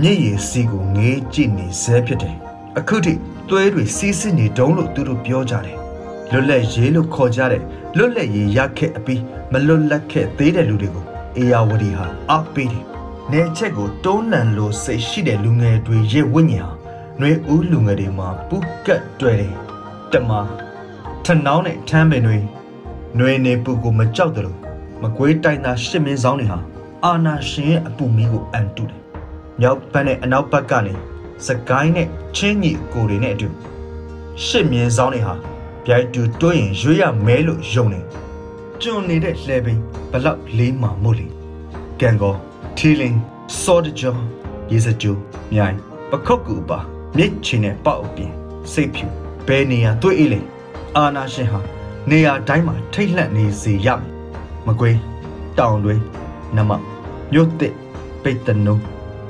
[0.00, 2.36] မြစ်ရည်စီကိုငေးကြည့်နေဆဲဖြစ်တယ်
[2.78, 3.14] အခုထိ
[3.48, 5.79] သွဲတွေစီးစစ်နေတုံးလို့သူတို့ပြောကြတယ်
[6.32, 7.62] လွတ်လပ်ရေးလို့ခေါ်ကြတဲ့
[7.96, 9.22] လွတ်လပ်ရေးရခဲ့အပြီး
[9.52, 11.04] မလွတ်လပ်ခဲ့သေးတဲ့လူတွေကို
[11.36, 12.84] အေယာဝတီဟာအားပေးတယ်
[13.32, 16.74] နေချက်ကိုတုံးလန်လို့စိတ်ရှိတဲ့လူငယ်တွေရဲ့ဝိညာဉ်ဟာ
[17.20, 18.56] နှွေဦးလူငယ်တွေမှာပူ
[18.86, 19.54] ကတ်တွေ့တယ်
[20.12, 20.30] တမ
[21.24, 22.36] ထနောင်းနဲ့ထမ်းပင်တွေ
[23.18, 24.58] နှွေနေပူကိုမကြောက်တယ်လို့
[25.02, 26.58] မကွေးတိုင်းသားရှစ်မင်းဆောင်တွေဟာ
[27.04, 29.00] အာနာရှင်ရဲ့အပူမီးကိုအန်တုတယ်
[29.60, 30.94] မြောက်ဘက်နဲ့အနောက်ဘက်ကနေ
[31.46, 33.48] စကိုင်းနဲ့ချင်းညီကိုတွေနဲ့အတူ
[34.44, 35.34] ရှစ်မြင်းဆောင်တွေဟာ
[35.92, 38.00] ပြိုင်တူတွင်းရင်ရွေးရမဲလို့ယုံနေ
[38.80, 39.78] ကျွန်းနေတဲ့လှဲပင်
[40.10, 41.26] ဘလောက်လေးမှမို့လေ
[42.00, 42.34] ကန်ကော
[42.76, 43.20] ထီလင်း
[43.62, 44.14] စောဒကြော
[44.70, 45.16] ရေစကြို
[45.52, 45.76] မြိုင်
[46.10, 46.78] ပခုတ်ကူပါ
[47.16, 48.32] မြစ်ချင်နဲ့ပေါက်အပြင်
[48.72, 49.06] စိတ်ဖြူ
[49.46, 50.40] ဘယ်နေရာတွေ့အေးလေ
[50.96, 51.60] အာနာရှင်ဟာ
[52.10, 54.10] နေရာတိုင်းမှာထိတ်လန့်နေစေရမယ်
[54.66, 54.98] မကွေး
[55.58, 56.00] တောင်တွင်
[56.56, 56.70] နမ
[57.32, 57.74] မြို့တစ်
[58.22, 58.76] ပိတ်တနုံ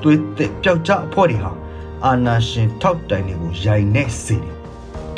[0.03, 1.53] သွေးတစ်ပျောက်ကြအဖို့တွေဟာ
[2.05, 4.55] အာနာရှင်ထောက်တိုင်တွေကိုရိုင်နေစေတယ်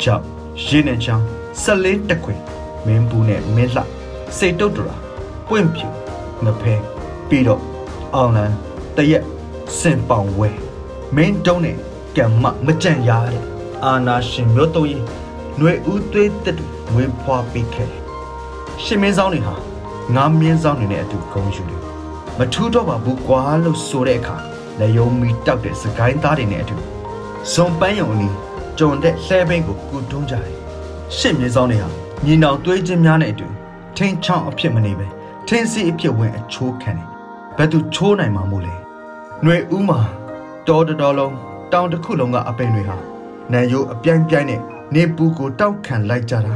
[0.03, 1.25] ကြောင့် ရင်းနဲ့ချောင်း
[1.61, 2.39] ဆက်လင်းတခွင်
[2.85, 3.83] မင်းဘူးနဲ့မင်းလှ
[4.37, 4.95] စိတ်တုတ်တရာ
[5.49, 5.87] ပွင့်ဖြူ
[6.43, 6.73] မဖဲ
[7.29, 7.61] ပြီးတော့
[8.15, 8.55] အောင်လန်း
[8.97, 9.23] တရက်
[9.79, 10.49] စင်ပောင်ဝဲ
[11.15, 11.77] မင်းတုံးနဲ့
[12.17, 13.43] ကံမမကြံရတဲ့
[13.85, 15.03] အာနာရှင်မျိုးတုံးရင်
[15.57, 18.01] ຫນွေဦးသွေးတက်တွေဝေဖွာပေးခဲ့တယ်
[18.83, 19.55] ရှင်မင်းဆောင်တွေဟာ
[20.15, 21.81] ငါမင်းဆောင်တွေနဲ့အတူဂုံယူတယ်
[22.37, 24.37] မထူးတော့ပါဘူးကွာလို့ဆိုတဲ့အခါ
[24.79, 26.75] လက်ယုံမီတောက်တဲ့စကိုင်းသားတွေနဲ့အတူ
[27.51, 28.35] ဇွန်ပန်းယုံအနီး
[28.79, 30.57] ကြုံတဲ့လှဲဘိန်းကိုကူတွန်းကြတယ်
[31.17, 31.89] ရှစ်မြေဆောင်တွေဟာ
[32.23, 33.47] မြေနောင်သွေးချင်းများနဲ့အတူ
[33.97, 35.07] ထင်းချောင်းအဖြစ်မနေပဲ
[35.47, 37.07] ထင်းစီအဖြစ်ဝင်အချိုးခံတယ်
[37.57, 38.75] ဘယ်သူချိုးနိုင်မှာမို့လဲ
[39.43, 39.99] ຫນွေဦးမှာ
[40.67, 41.35] တော်တော်လုံး
[41.71, 42.97] တောင်တစ်ခုလုံးကအပင်တွေဟာ
[43.51, 44.61] နန်ယိုးအပြိုင်ပြိုင်နဲ့
[44.93, 46.55] နေပူကိုတောက်ခံလိုက်ကြတာ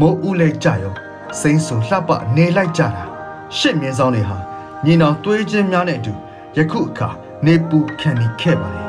[0.00, 0.94] မိုးဦးလဲကြရော
[1.40, 3.04] စိမ့်ဆူလှပနေလိုက်ကြတာ
[3.56, 4.38] ရှစ်မြင်းဆောင်တွေဟာ
[4.84, 6.12] ညီနောင်သွေးချင်းများနဲ့အတူ
[6.56, 7.08] ယခုအခါ
[7.46, 8.85] နေပူခံနေခဲ့ပါတယ်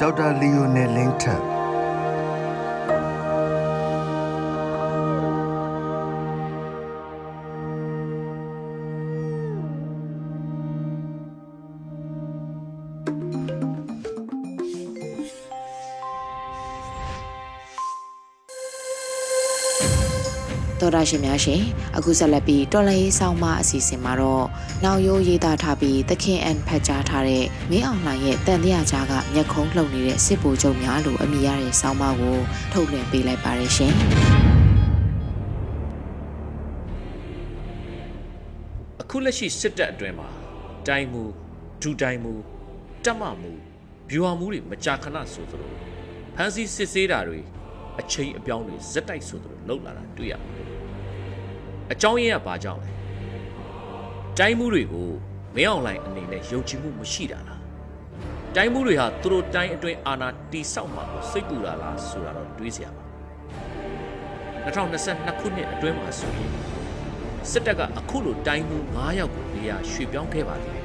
[0.00, 1.55] ဒေါက်တာလီယိုနယ်လင်းထက်
[20.80, 21.62] တော်ရရှင်များရှင်
[21.96, 24.46] အခုဆက်လက်ပြီးတော်လရေးဆောင်မအစီအစဉ်မှာတော့
[24.84, 32.38] နောက်ရိုးရေးသားထားပြီးသခင်အန်ဖတ်ကြားထားတဲ့မင်းအောင်လှိုင်ရဲ့တန်တရားကြားကမျက်ခုံးလှုပ်နေတဲ့စစ်ဗိုလ်ချုပ်များလို့အမည်ရတဲ့ဆောင်းပါးကို
[32.72, 33.92] ထုတ်လွှင့်ပေးလိုက်ပါရရှင်
[39.02, 40.28] အခုလက်ရှိစစ်တပ်အတွင်းမှာ
[40.86, 41.22] တိုင်းမူ
[41.82, 42.32] ဒူတိုင်းမူ
[43.04, 43.52] တက်မမူ
[44.10, 45.72] ဗျူဟာမူတွေမကြာခဏဆိုသလို
[46.36, 47.40] ဖန်စီစစ်ဆေးတာတွေ
[48.00, 50.55] အချိန်အပြောင်းတွေဇက်တိုက်ဆိုသလိုလှုပ်လာတာတွေ့ရပါတယ်
[51.92, 52.90] အကြောင်းရင်းကဘာကြောင့်လဲ
[54.38, 55.08] တိုင်းမှုတွေကို
[55.56, 57.60] မင်းအောင်လှိုင်အနေနဲ့ယုံကြည်မှုမရှိတာလား
[58.56, 63.02] တိုင်းမှုတွေဟာသူတို့တိုင်းအတွင်းအာဏာတီဆောက်မှာကိုစိတ်ပူတာလားဆိုတာတော့တွေးစရာပါ
[64.66, 66.52] 2022ခုနှစ်အတွင်းမှာဆိုရင်
[67.50, 70.84] စစ်တပ်ကအခုလိုတိုင်းမှု9ယောက်ကိုနေရာရွှေ့ပြောင်းခဲ့ပါသေးတယ်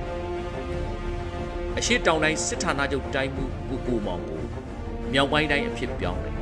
[1.77, 4.41] အရှိတောင်တိုင်းစစ်ဌာနချုပ်တိုင်းမှုကိုကိုမောင်ကို
[5.13, 6.35] မြောက်ပိုင်းတိုင်းအဖြစ်ပြောင်းတယ်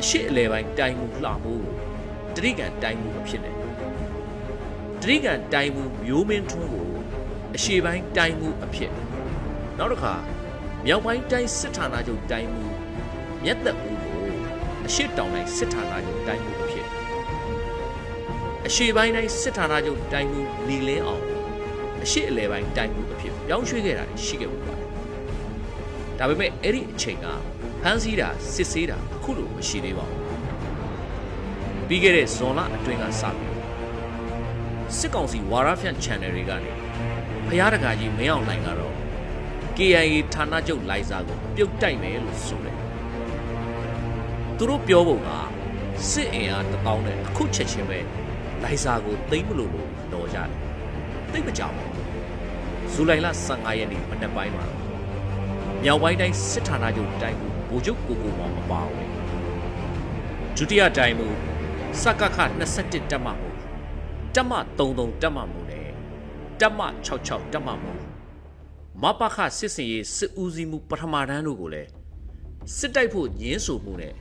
[0.00, 1.56] အရှိအလဲပိုင်းတိုင်းမှုလှမှု
[2.36, 3.54] တတိကန်တိုင်းမှုအဖြစ်နဲ့
[5.02, 6.88] တတိကန်တိုင်းမှုမျိုးမင်းထွန်းကို
[7.56, 8.92] အရှိပိုင်းတိုင်းမှုအဖြစ်
[9.78, 10.14] နောက်တစ်ခါ
[10.86, 12.64] မြောက်ပိုင်းတိုင်းစစ်ဌာနချုပ်တိုင်းမှု
[13.44, 14.26] မြတ်သက်ဦးကို
[14.86, 16.86] အရှိတောင်တိုင်းစစ်ဌာနချုပ်တိုင်းမှုအဖြစ်
[18.66, 21.24] အရှိပိုင်းတိုင်းစစ်ဌာနချုပ်တိုင်းမှုနေလင်းအောင်
[22.02, 24.88] အရှိအလဲပိုင်းတိုင်းမှုအဖြစ်ပြောင်းရွှေ့ခဲ့တာရှိခဲ့ဘူးပါတယ်
[26.18, 27.26] ဒါပေမဲ့အဲ့ဒီအချိန်က
[27.82, 30.19] ဖမ်းဆီးတာစစ်ဆေးတာအခုလိုမရှိသေးပါဘူး
[31.92, 33.56] ပြီးခဲ့တဲ့ဇွန်လအတွင်းကစပြီး
[34.98, 36.72] စစ်ကောင်စီဝါရဖြန့် channel တွေကနေ
[37.48, 38.94] ဖျားတကာကြီးမင်းအောင်နိုင်ကတော့
[39.76, 42.76] KIA ဌာနချုပ်လိုင်စာကိုပြုတ်တိုက်မယ်လို့ဆိုတယ်
[44.56, 45.28] သူတို့ပြောပုံက
[46.10, 47.98] စစ်အင်အားတပေါင်းနဲ့အခုချက်ချင်းပဲ
[48.62, 50.48] လိုင်စာကိုသိမ်းမလို့လို့တော်ကြတယ်
[51.32, 51.92] သိမကြောက်ဘူး
[52.92, 54.66] ဇူလိုင်လ15ရက်နေ့မနက်ပိုင်းမှာ
[55.82, 59.10] မြောက်ပိုင်းတိုင်းစစ်ဌာနချုပ်တိုင်းမှုဗိုလ်ချုပ်ကိုကိုမောင်အပါအဝင်
[60.56, 61.49] ဒုတိယတိုင်းမှု
[61.98, 62.38] စကခ
[62.74, 63.50] 21တက်မှမှု
[64.34, 65.88] တက်မှ33တက်မှမှုနဲ့
[66.60, 66.86] တက်မှ
[67.18, 67.92] 66တက်မှမှု
[69.02, 71.90] မပခစစ်စင်ရေးစစ်ဦးစီးမှုပထမတန်းတို့ကိုလည်း
[72.76, 74.14] စစ်တိုက်ဖို့ညင်းဆိုမှုနဲ့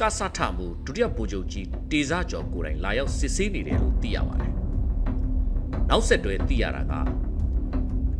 [0.00, 4.52] ကဆထမှုဒုတိယဗိုလ်ချုပ်ကြီးတေဇကျော်ကိုယ်တိုင်လာရောက်စစ်ဆေးနေတယ်လို့သိရပါတယ်။
[5.90, 6.94] နောက်ဆက်တွဲသိရတာက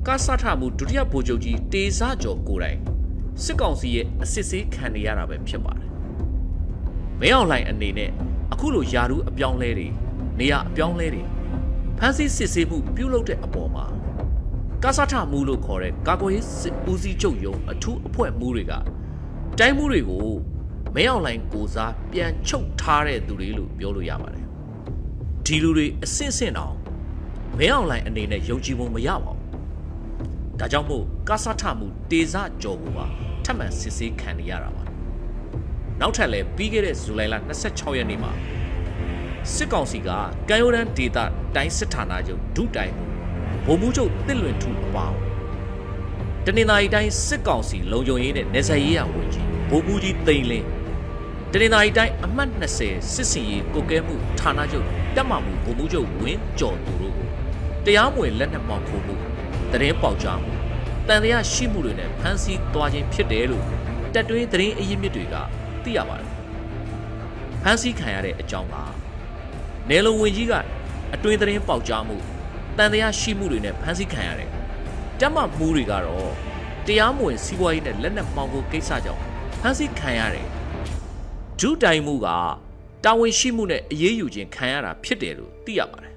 [0.06, 2.78] ကဆထမှုဒုတိယဗိုလ်ချုပ်ကြီးတေဇကျော်ကိုယ်တိုင်
[3.44, 5.88] စစ်ကောင်စီရဲ့အစစ်ဆေးခံနေရတာပဲဖြစ်ပါတယ်။
[7.20, 8.10] မင်းအောင်လှိုင်အနေနဲ့
[8.52, 9.88] အခုလိုယာရုအပြောင်းလဲတွေ
[10.38, 11.22] နေရအပြောင်းလဲတွေ
[11.98, 13.84] ဖမ်းဆီးစစ်ဆေးမှုပြုလုပ်တဲ့အပေါ်မှာ
[14.82, 18.72] ကဆထမှုလို့ခေါ်တဲ့ကာကွယ်ရေးစစ်ဦးစီးချုပ်ရုံးအထူးအဖွဲ့မှုတွေက
[19.58, 20.26] တိုင်းမှုတွေကို
[20.94, 24.44] မဲအောင်လိုင်းကိုစားပြန်ချုပ်ထားတဲ့သူတွေလို့ပြောလို့ရပါတယ်
[25.46, 26.76] ဒီလူတွေအစင့်စင့်အောင်
[27.58, 33.06] မဲအောင်လိုင်းအနေနဲ့ယုံကြည်မှုမရပါဘူးဒါကြောင့်မို့ကာဆထမှုတေဇကြော်ကိုပါ
[33.44, 34.82] ထပ်မံစစ်ဆေးခံနေရတာပါ
[36.02, 37.36] နောက်ထပ်လည်းပြီးခဲ့တဲ့ဇူလိုင်လ
[37.68, 38.32] 26ရက်နေ့မှာ
[39.54, 40.10] စစ်ကောင်စီက
[40.48, 43.04] ကံရိုးတန်းဒေတာတိုင်းစစ်ဌာနချုပ်ဒုတိုင်မှု
[43.66, 45.06] ဗိုလ်မှူးချုပ်တစ်လွင်ထူအပါ
[46.46, 50.66] တနင်္သာရီတိုင်းစစ်ကောင်စီလုံခြုံရေးနဲ့နေဆက်ရေးရဝန်ကြီးဗိုလ်မှူးကြီးသိန်းလင်း
[51.52, 54.86] တနင်္သာရီတိုင်းအမှတ်20စစ်စင်ရေးကိုကဲမှုဌာနချုပ်
[55.16, 57.28] တက်မှမှုဗိုလ်မှူးချုပ်ဝင်းကျော်သူတို့ကို
[57.86, 59.14] တရားမဝင်လက်နက်ပေါက်ခိုးမှု
[59.72, 60.52] တရင်ပေါက်ကြားမှု
[61.08, 63.64] တန်တရားရှိမှုတွေနဲ့ဖမ်းဆီးသွားခြင်းဖြစ်တယ်လို့
[64.14, 65.36] တက်တွင်းသတင်းအရင်းမြစ်တွေက
[65.84, 66.28] သိရပါတယ်
[67.62, 68.76] ဖမ်းဆီးခံရတဲ့အကြောင်းက
[69.88, 70.52] နယ်လုံဝင်ကြီးက
[71.14, 72.16] အတွင်းသတင်းပေါက်ကြားမှု
[72.76, 74.50] တန်တရားရှိမှုတွေနဲ့ဖမ်းဆီးခံရတယ်
[75.20, 76.32] တက်မှမှုတွေကတော့
[76.86, 79.22] တရားမဝင်စီးပွားရေးနဲ့လက်နက်မှောင်ခိုကိစ္စကြောင့်
[79.60, 80.48] ဖမ်းဆီးခံရတယ်
[81.60, 82.28] ဒုတိုင်မှုက
[83.04, 86.14] တာဝန်ရှိမှုနဲ့အရေးယူခြင်းခံရတာဖြစ်တယ်လို့သိရပါတယ်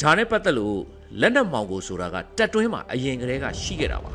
[0.00, 0.78] ဒါနဲ့ပတ်သက်လို့
[1.20, 4.12] လက်နက်မှောင်ခိုဆိုတာကတက်တွင်းမှာအရင်ကတည်းကရှိခဲ့တာပါ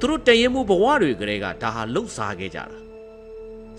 [0.00, 2.64] သူတို့တရင်မှုဘဝတွေကတည်းကဒါဟာလှုပ်ရှားခဲ့ကြတာ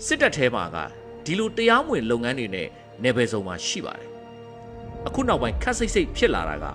[0.06, 0.76] စစ်တပ်ထဲမှာက
[1.24, 2.68] ဒီလိုတရားမဝင်လုပ်ငန်းတွေနဲ့
[3.02, 4.08] နယ်ပယ်စုံမှာရှိပါတယ်
[5.06, 6.66] အခုနောက်ပိုင်းခက်စိတ်စိတ်ဖြစ်လာတာက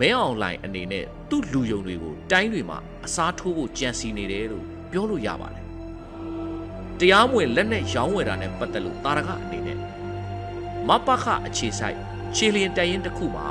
[0.00, 5.66] မဲအောင်လိုင်းအနေနဲ့သူ့လူယုံတွေကိုတိုင်းတွေမှာအစားထိုးဖို့ကြံစီနေတယ်လို့ပြောလို့ရပါတယ်
[7.00, 9.78] တရားမဝင်လက်နက်ရောင်းဝယ်တာနဲ့ပတ်သက်လို့တာရကအနေနဲ့
[10.88, 11.98] မပခအခြေဆိုင်
[12.36, 13.48] ခြေလျင်တရင်တစ်ခုမှာ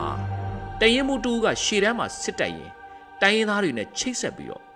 [0.82, 2.72] တရင်မှုတူကရှေ့တန်းမှာစစ်တိုက်ရင်
[3.22, 4.69] တိုင်းရင်းသားတွေနဲ့ချိတ်ဆက်ပြီးတော့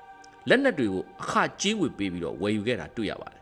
[0.49, 3.41] လက်နက်တွေကိုအခကြီးငွေပေးပြီးတော့ဝယ်ယူခဲ့တာတွေ့ရပါတယ်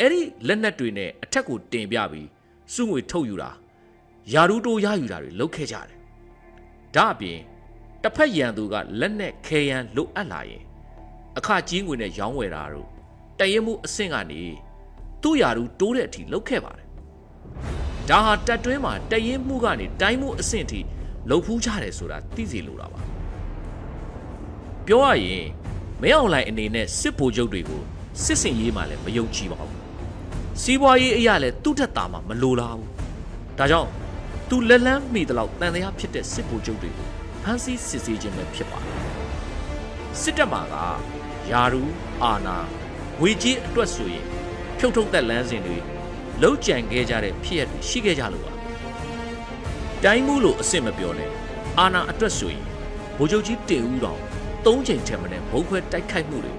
[0.00, 2.28] အဲ့ဒီလက်နက်တွေနဲ့အထက်ကိုတင်ပြပြီး
[2.74, 3.50] စုငွေထုတ်ယူတာ
[4.32, 5.98] ယာရူတိုရယူတာတွေလုပ်ခဲ့ကြတယ်
[6.94, 7.38] ဒါအပြင်
[8.02, 10.62] တစ်ဖက်ရန်သူကလက်နက်ခဲယမ်းလိုအပ်လာရင်
[11.38, 12.88] အခကြီးငွေနဲ့ရောင်းဝယ်တာတို့
[13.38, 14.42] တရင်မှုအဆင့်ကနေ
[15.22, 16.86] သူ့ယာရူတိုးတဲ့အထိလုပ်ခဲ့ပါတယ်
[18.08, 20.80] ဒါဟာတက်တွင်းမှာတရင်မှုကနေတိုင်းမှုအဆင့်ထိ
[21.28, 23.00] လှုပ်ဖူးကြတယ်ဆိုတာသိစေလိုတာပါ
[24.86, 25.46] ပြောရရင်
[26.02, 27.82] မဲအောင်လိုင်းအနေနဲ့စစ်ဗိုလ်ချုပ်တွေကို
[28.24, 29.80] စစ်စင်ရေးမှလည်းမယုံကြည်ပါဘူး
[30.62, 32.88] စီးပွားရေးအရာလည်းသူ့ထက်တာမှမလိုလားဘူး
[33.58, 33.90] ဒါကြောင့်
[34.48, 37.08] သူလက်လန်းမိတလောက်တန်တရားဖြစ်တဲ့စစ်ဗိုလ်ချုပ်တွေကို
[37.42, 38.98] ဖမ်းဆီးစစ်ဆေးခြင်းပဲဖြစ်ပါတယ်
[40.20, 40.74] စစ်တပ်မှာက
[41.50, 41.82] ယာရူ
[42.22, 42.56] အာနာ
[43.20, 44.26] ဝေကြီးအတွက်ဆိုရင်
[44.78, 45.78] ဖြုတ်ထုတ်သက်လန်းစဉ်တွေ
[46.42, 48.52] လုံးကြံခဲ့ကြတဲ့ဖြစ်ရတွေရှိခဲ့ကြလို့ပါ
[50.04, 51.30] တိုင်းမှုလို့အစ်စ်မပြောနဲ့
[51.78, 52.64] အာနာအတွက်ဆိုရင်
[53.16, 54.20] ဗိုလ်ချုပ်ကြီးတင်ဦးတော်
[54.66, 56.54] သုံးချိန်ထက်မနည်းဘုံခွဲတိုက်ခိုက်မှုတွေ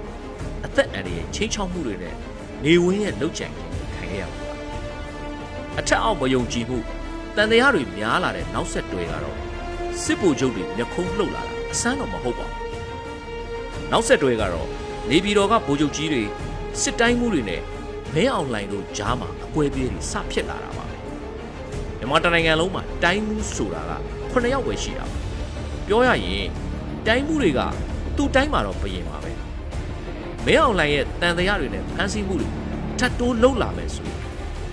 [0.65, 2.15] အသက်အန္တရာယ်ချင်းချောက်မှုတွေနဲ့
[2.63, 4.39] နေဝင်းရဲ့လှုပ်ကြံခြင်းခံခဲ့ရပါ
[5.79, 6.77] အထက်အောက်မယုံကြည်မှု
[7.35, 9.37] တန်တရားတွေများလာတဲ့နောက်ဆက်တွဲကတော့
[10.03, 12.59] စစ်ဗိုလ်ချုပ်တွေမျက်ခုံးလှုပ်လာတာအဆန်းတော့မဟုတ်ပါဘူး
[13.91, 14.67] နောက်ဆက်တွဲကတော့
[15.09, 16.23] နေပြည်တော်ကဗိုလ်ချုပ်ကြီးတွေ
[16.81, 17.61] စစ်တိုင်းမှုတွေနဲ့
[18.15, 20.97] မဲအောင်လှိုင်တို့ကြားမှာအကွဲပြေးတွေစဖြစ်လာတာပါပဲ
[21.99, 23.91] မြန်မာတိုင်းနိုင်ငံလုံးမှာတိုင်းမှုဆိုတာက
[24.31, 25.17] 9ယောက်ပဲရှိတာပါ
[25.87, 26.47] ပြောရရင်
[27.07, 27.61] တိုင်းမှုတွေက
[28.21, 29.31] သူ့တိုင်းမှာတော့ဘယင်ပါပဲ
[30.45, 32.49] မဲအောင်လှိုင်ရဲ့တန်တရားတွေနဲ့ဖမ်းဆီးမှုတွေ
[32.99, 34.19] ထပ်တိုးလှုပ်လာမယ်ဆိုရင်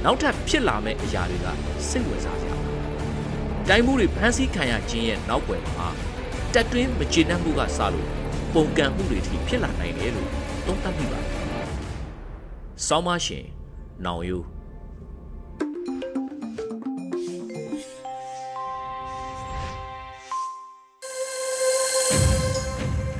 [0.04, 1.46] နောက်ထပ်ဖြစ်လာမယ့်အရာတွေက
[1.88, 2.54] စိတ်ဝင်စားစရာ
[3.68, 5.88] တိုင်းမှုတွေဖမ်းဆီးခံရခြင်းရဲ့နောက်ွယ်မှာ
[6.54, 8.08] တက်တွင်းမကျေနပ်မှုကစလို့
[8.54, 10.28] ပုံကံမှုတွေထိဖြစ်လာနိုင်တယ်လို့
[10.66, 11.34] သုံးသပ်မိပါတယ်။
[12.86, 13.44] ဆောင်းမရှင်
[14.04, 14.42] နောင်ယို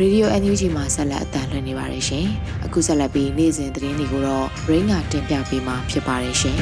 [0.01, 2.27] ရေဒီယို NUG မှာဆက်လက်အသံလွှင့်နေပါတယ်ရှင်။
[2.65, 6.57] အခုဆက်လက်ပြီးနေ့စဉ်သတင်းတွေကိုတော့ Rain ကတင်ပြပေးမှာဖြစ်ပါတယ်ရှင်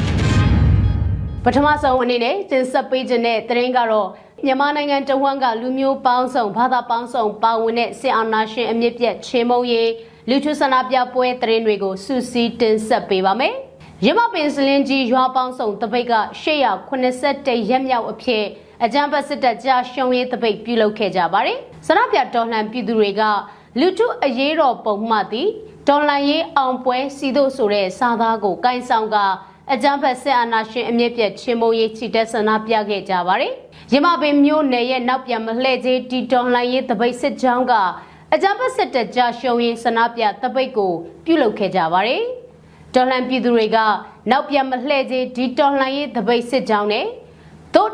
[1.45, 4.09] ။ပထမဆုံးအနေနဲ့တင်ဆက်ပေးခြင်းတဲ့သတင်းကတော့
[4.45, 9.91] မြန်မာနိုင်ငံတဝန်းကလူမျိုးပေါင်းစုံဘာသာပေါင်းစုံပါဝင်တဲ့စစ်အာဏာရှင်အမြင့်ပြတ်ချင်းမုံရေး
[10.29, 13.55] လူထုဆန္ဒပြပွဲသတင်းတွေကိုစူးစီးတင်ဆက်ပေးပါမယ်။
[14.07, 16.15] ရမပင်စလင်းကြီးရွာပေါင်းစုံတပိတ်က
[16.93, 18.45] 881ရက်မြောက်အဖြစ်
[18.85, 23.23] အကြံပတ်စစ်တပ်ကြာရှုံးရေးတပိတ်ပြုလုပ်ခဲ့ကြပါတယ်။ဆန္ဒပြတော်လှန်ပြည်သူတွေက
[23.81, 25.49] လူထုအရေးတော်ပုံမှသည်
[25.89, 29.17] ဒေါ်လာရေးအောင်ပွဲစီတို့ဆိုတဲ့စာသားကိုကိုင်းဆောင်က
[29.73, 33.53] အကြမ်းဖက်ဆက်အာဏာရှင်အမြင့်ပြတ်ချင်းမုံရေးချီတက်ဆန္ဒပြခဲ့ကြပါတယ်။
[33.93, 37.75] ရမပင်မျိုးနယ်ရဲ့နောက်ပြန်မလှည့်သေးဒီဒေါ်လာရေးတပိတ်စစ်ကြောင်းက
[38.35, 40.93] အကြမ်းဖက်စစ်တပ်ကြရှုံရင်ဆန္ဒပြတပိတ်ကို
[41.25, 42.23] ပြုလုပ်ခဲ့ကြပါတယ်။
[42.95, 43.79] ဒေါ်လန်ပြည်သူတွေက
[44.31, 47.07] နောက်ပြန်မလှည့်သေးဒီဒေါ်လာရေးတပိတ်စစ်ကြောင်းနဲ့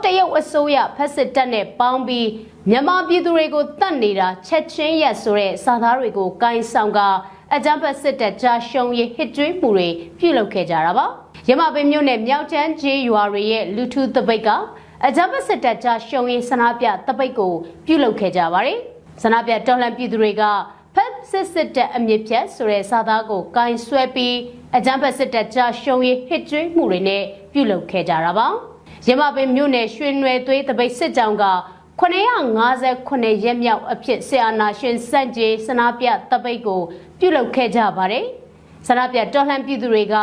[0.04, 2.28] တို့တရုတ်အစိုးရဖက်စစ်တပ်နဲ့ပေါင်းပြီး
[2.70, 7.00] မြန်မာပြည်သူတွေကိုတတ်နေတာချက်ချင်းရက်ဆိုတဲ့စာသားတွေကိုကိုင်းဆောင်က
[7.54, 9.88] အကြမ်းဖက်စစ်တပ်ကြာရှုံးရေးဟစ်ကြွေးမှုတွေ
[10.18, 11.06] ပြုလုပ်ခဲ့ကြတာပါ
[11.48, 14.48] ရမပင်မြို့နယ်မြောက်ချမ်းကျေးရွာတွေရဲ့လူထုတပိတ်က
[15.06, 17.52] အကြမ်းဖက်စစ်တပ်ကြာရှုံးရေးဆန္ဒပြတပိတ်ကို
[17.86, 18.78] ပြုလုပ်ခဲ့ကြပါတယ်
[19.22, 20.42] ဆန္ဒပြတော်လှန်ပြည်သူတွေက
[20.94, 24.36] ဖက်စစ်စစ်တပ်အမြင့်ဖြတ်ဆိုတဲ့စာသားကိုကင်ဆွဲပြီး
[24.76, 28.71] အကြမ်းဖက်စစ်တပ်ကြာရှုံးရေးဟစ်ကြွေးမှုတွေနဲ့ပြုလုပ်ခဲ့ကြတာပါ
[29.08, 31.44] ရမပင်မြို့နယ်ရွှေနွယ်သွေးတပိတ်စစ်ကြောင်းက
[32.00, 36.80] 959ရက်မြောက်အဖြစ်ဆီအာနာရှင်စန့်ကျေစနာပြတပိတ်ကို
[37.18, 38.24] ပြုလုပ်ခဲ့ကြပါတယ်။
[38.86, 40.14] စနာပြတော်လှန်ပြည်သူတွေက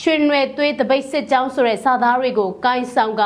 [0.00, 3.22] ရွှေနွယ်သွေးတပိတ်စစ်ကြောင်းဆိုတဲ့စာသားတွေကိုကိုင်းဆောင်က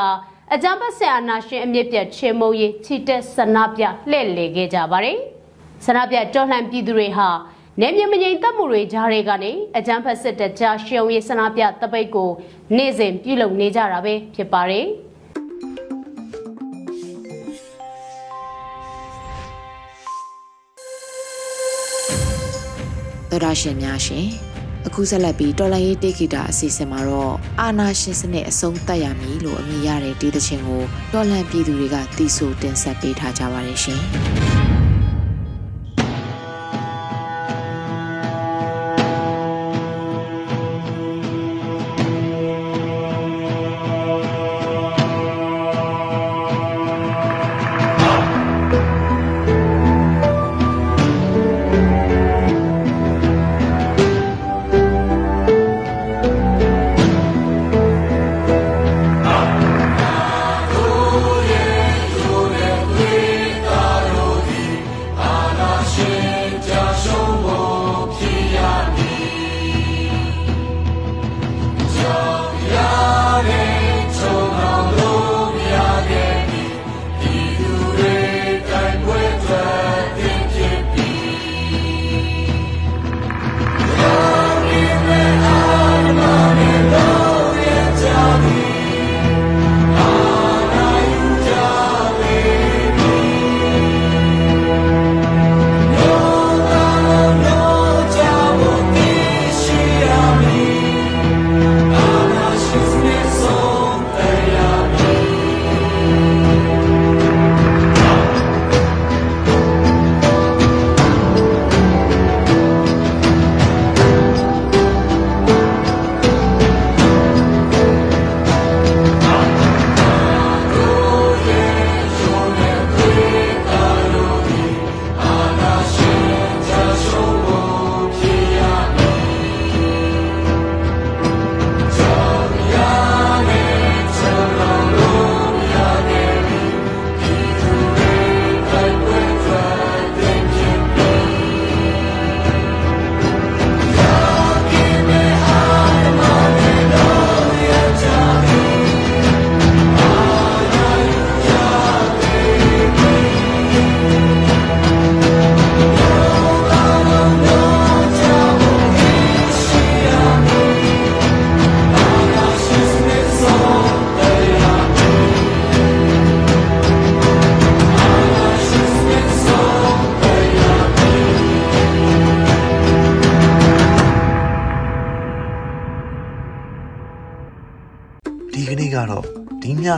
[0.53, 5.17] အကြမ်းဖက်ဆီအာနာရှင်အမြင့်ပြတ်ချေမုံရေးချီတက်စနာပြလှည့်လည်ခဲ့ကြပါတယ်။
[5.85, 7.29] စနာပြတော်လှန်ပြည်သူတွေဟာ
[7.83, 12.31] နေမြမငိမ်တပ်မှုတွေကြားတွေကနေအကြမ်းဖက်စစ်တပ်ကြားရှုံရေးစနာပြတပိတ်ကို
[12.75, 14.85] နေ့စဉ်ပြုလုပ်နေကြတာပဲဖြစ်ပါတယ်။
[23.31, 24.25] တော်ရရှင်များရှင်
[24.87, 34.50] အခုဆက်လက်ပြီးတော်လိုင်းရေးတေဂီတာအစီအစဉ်မှာတော့အာနာရှင်စနစ်အဆုံးသတ်ရမည်လို့အမည်ရတဲ့ဒီသချင်းကိုတော်လန်ပြည်သူတွေကတီးဆိုတင်ဆက်ပေးထားကြပါတယ်ရှင်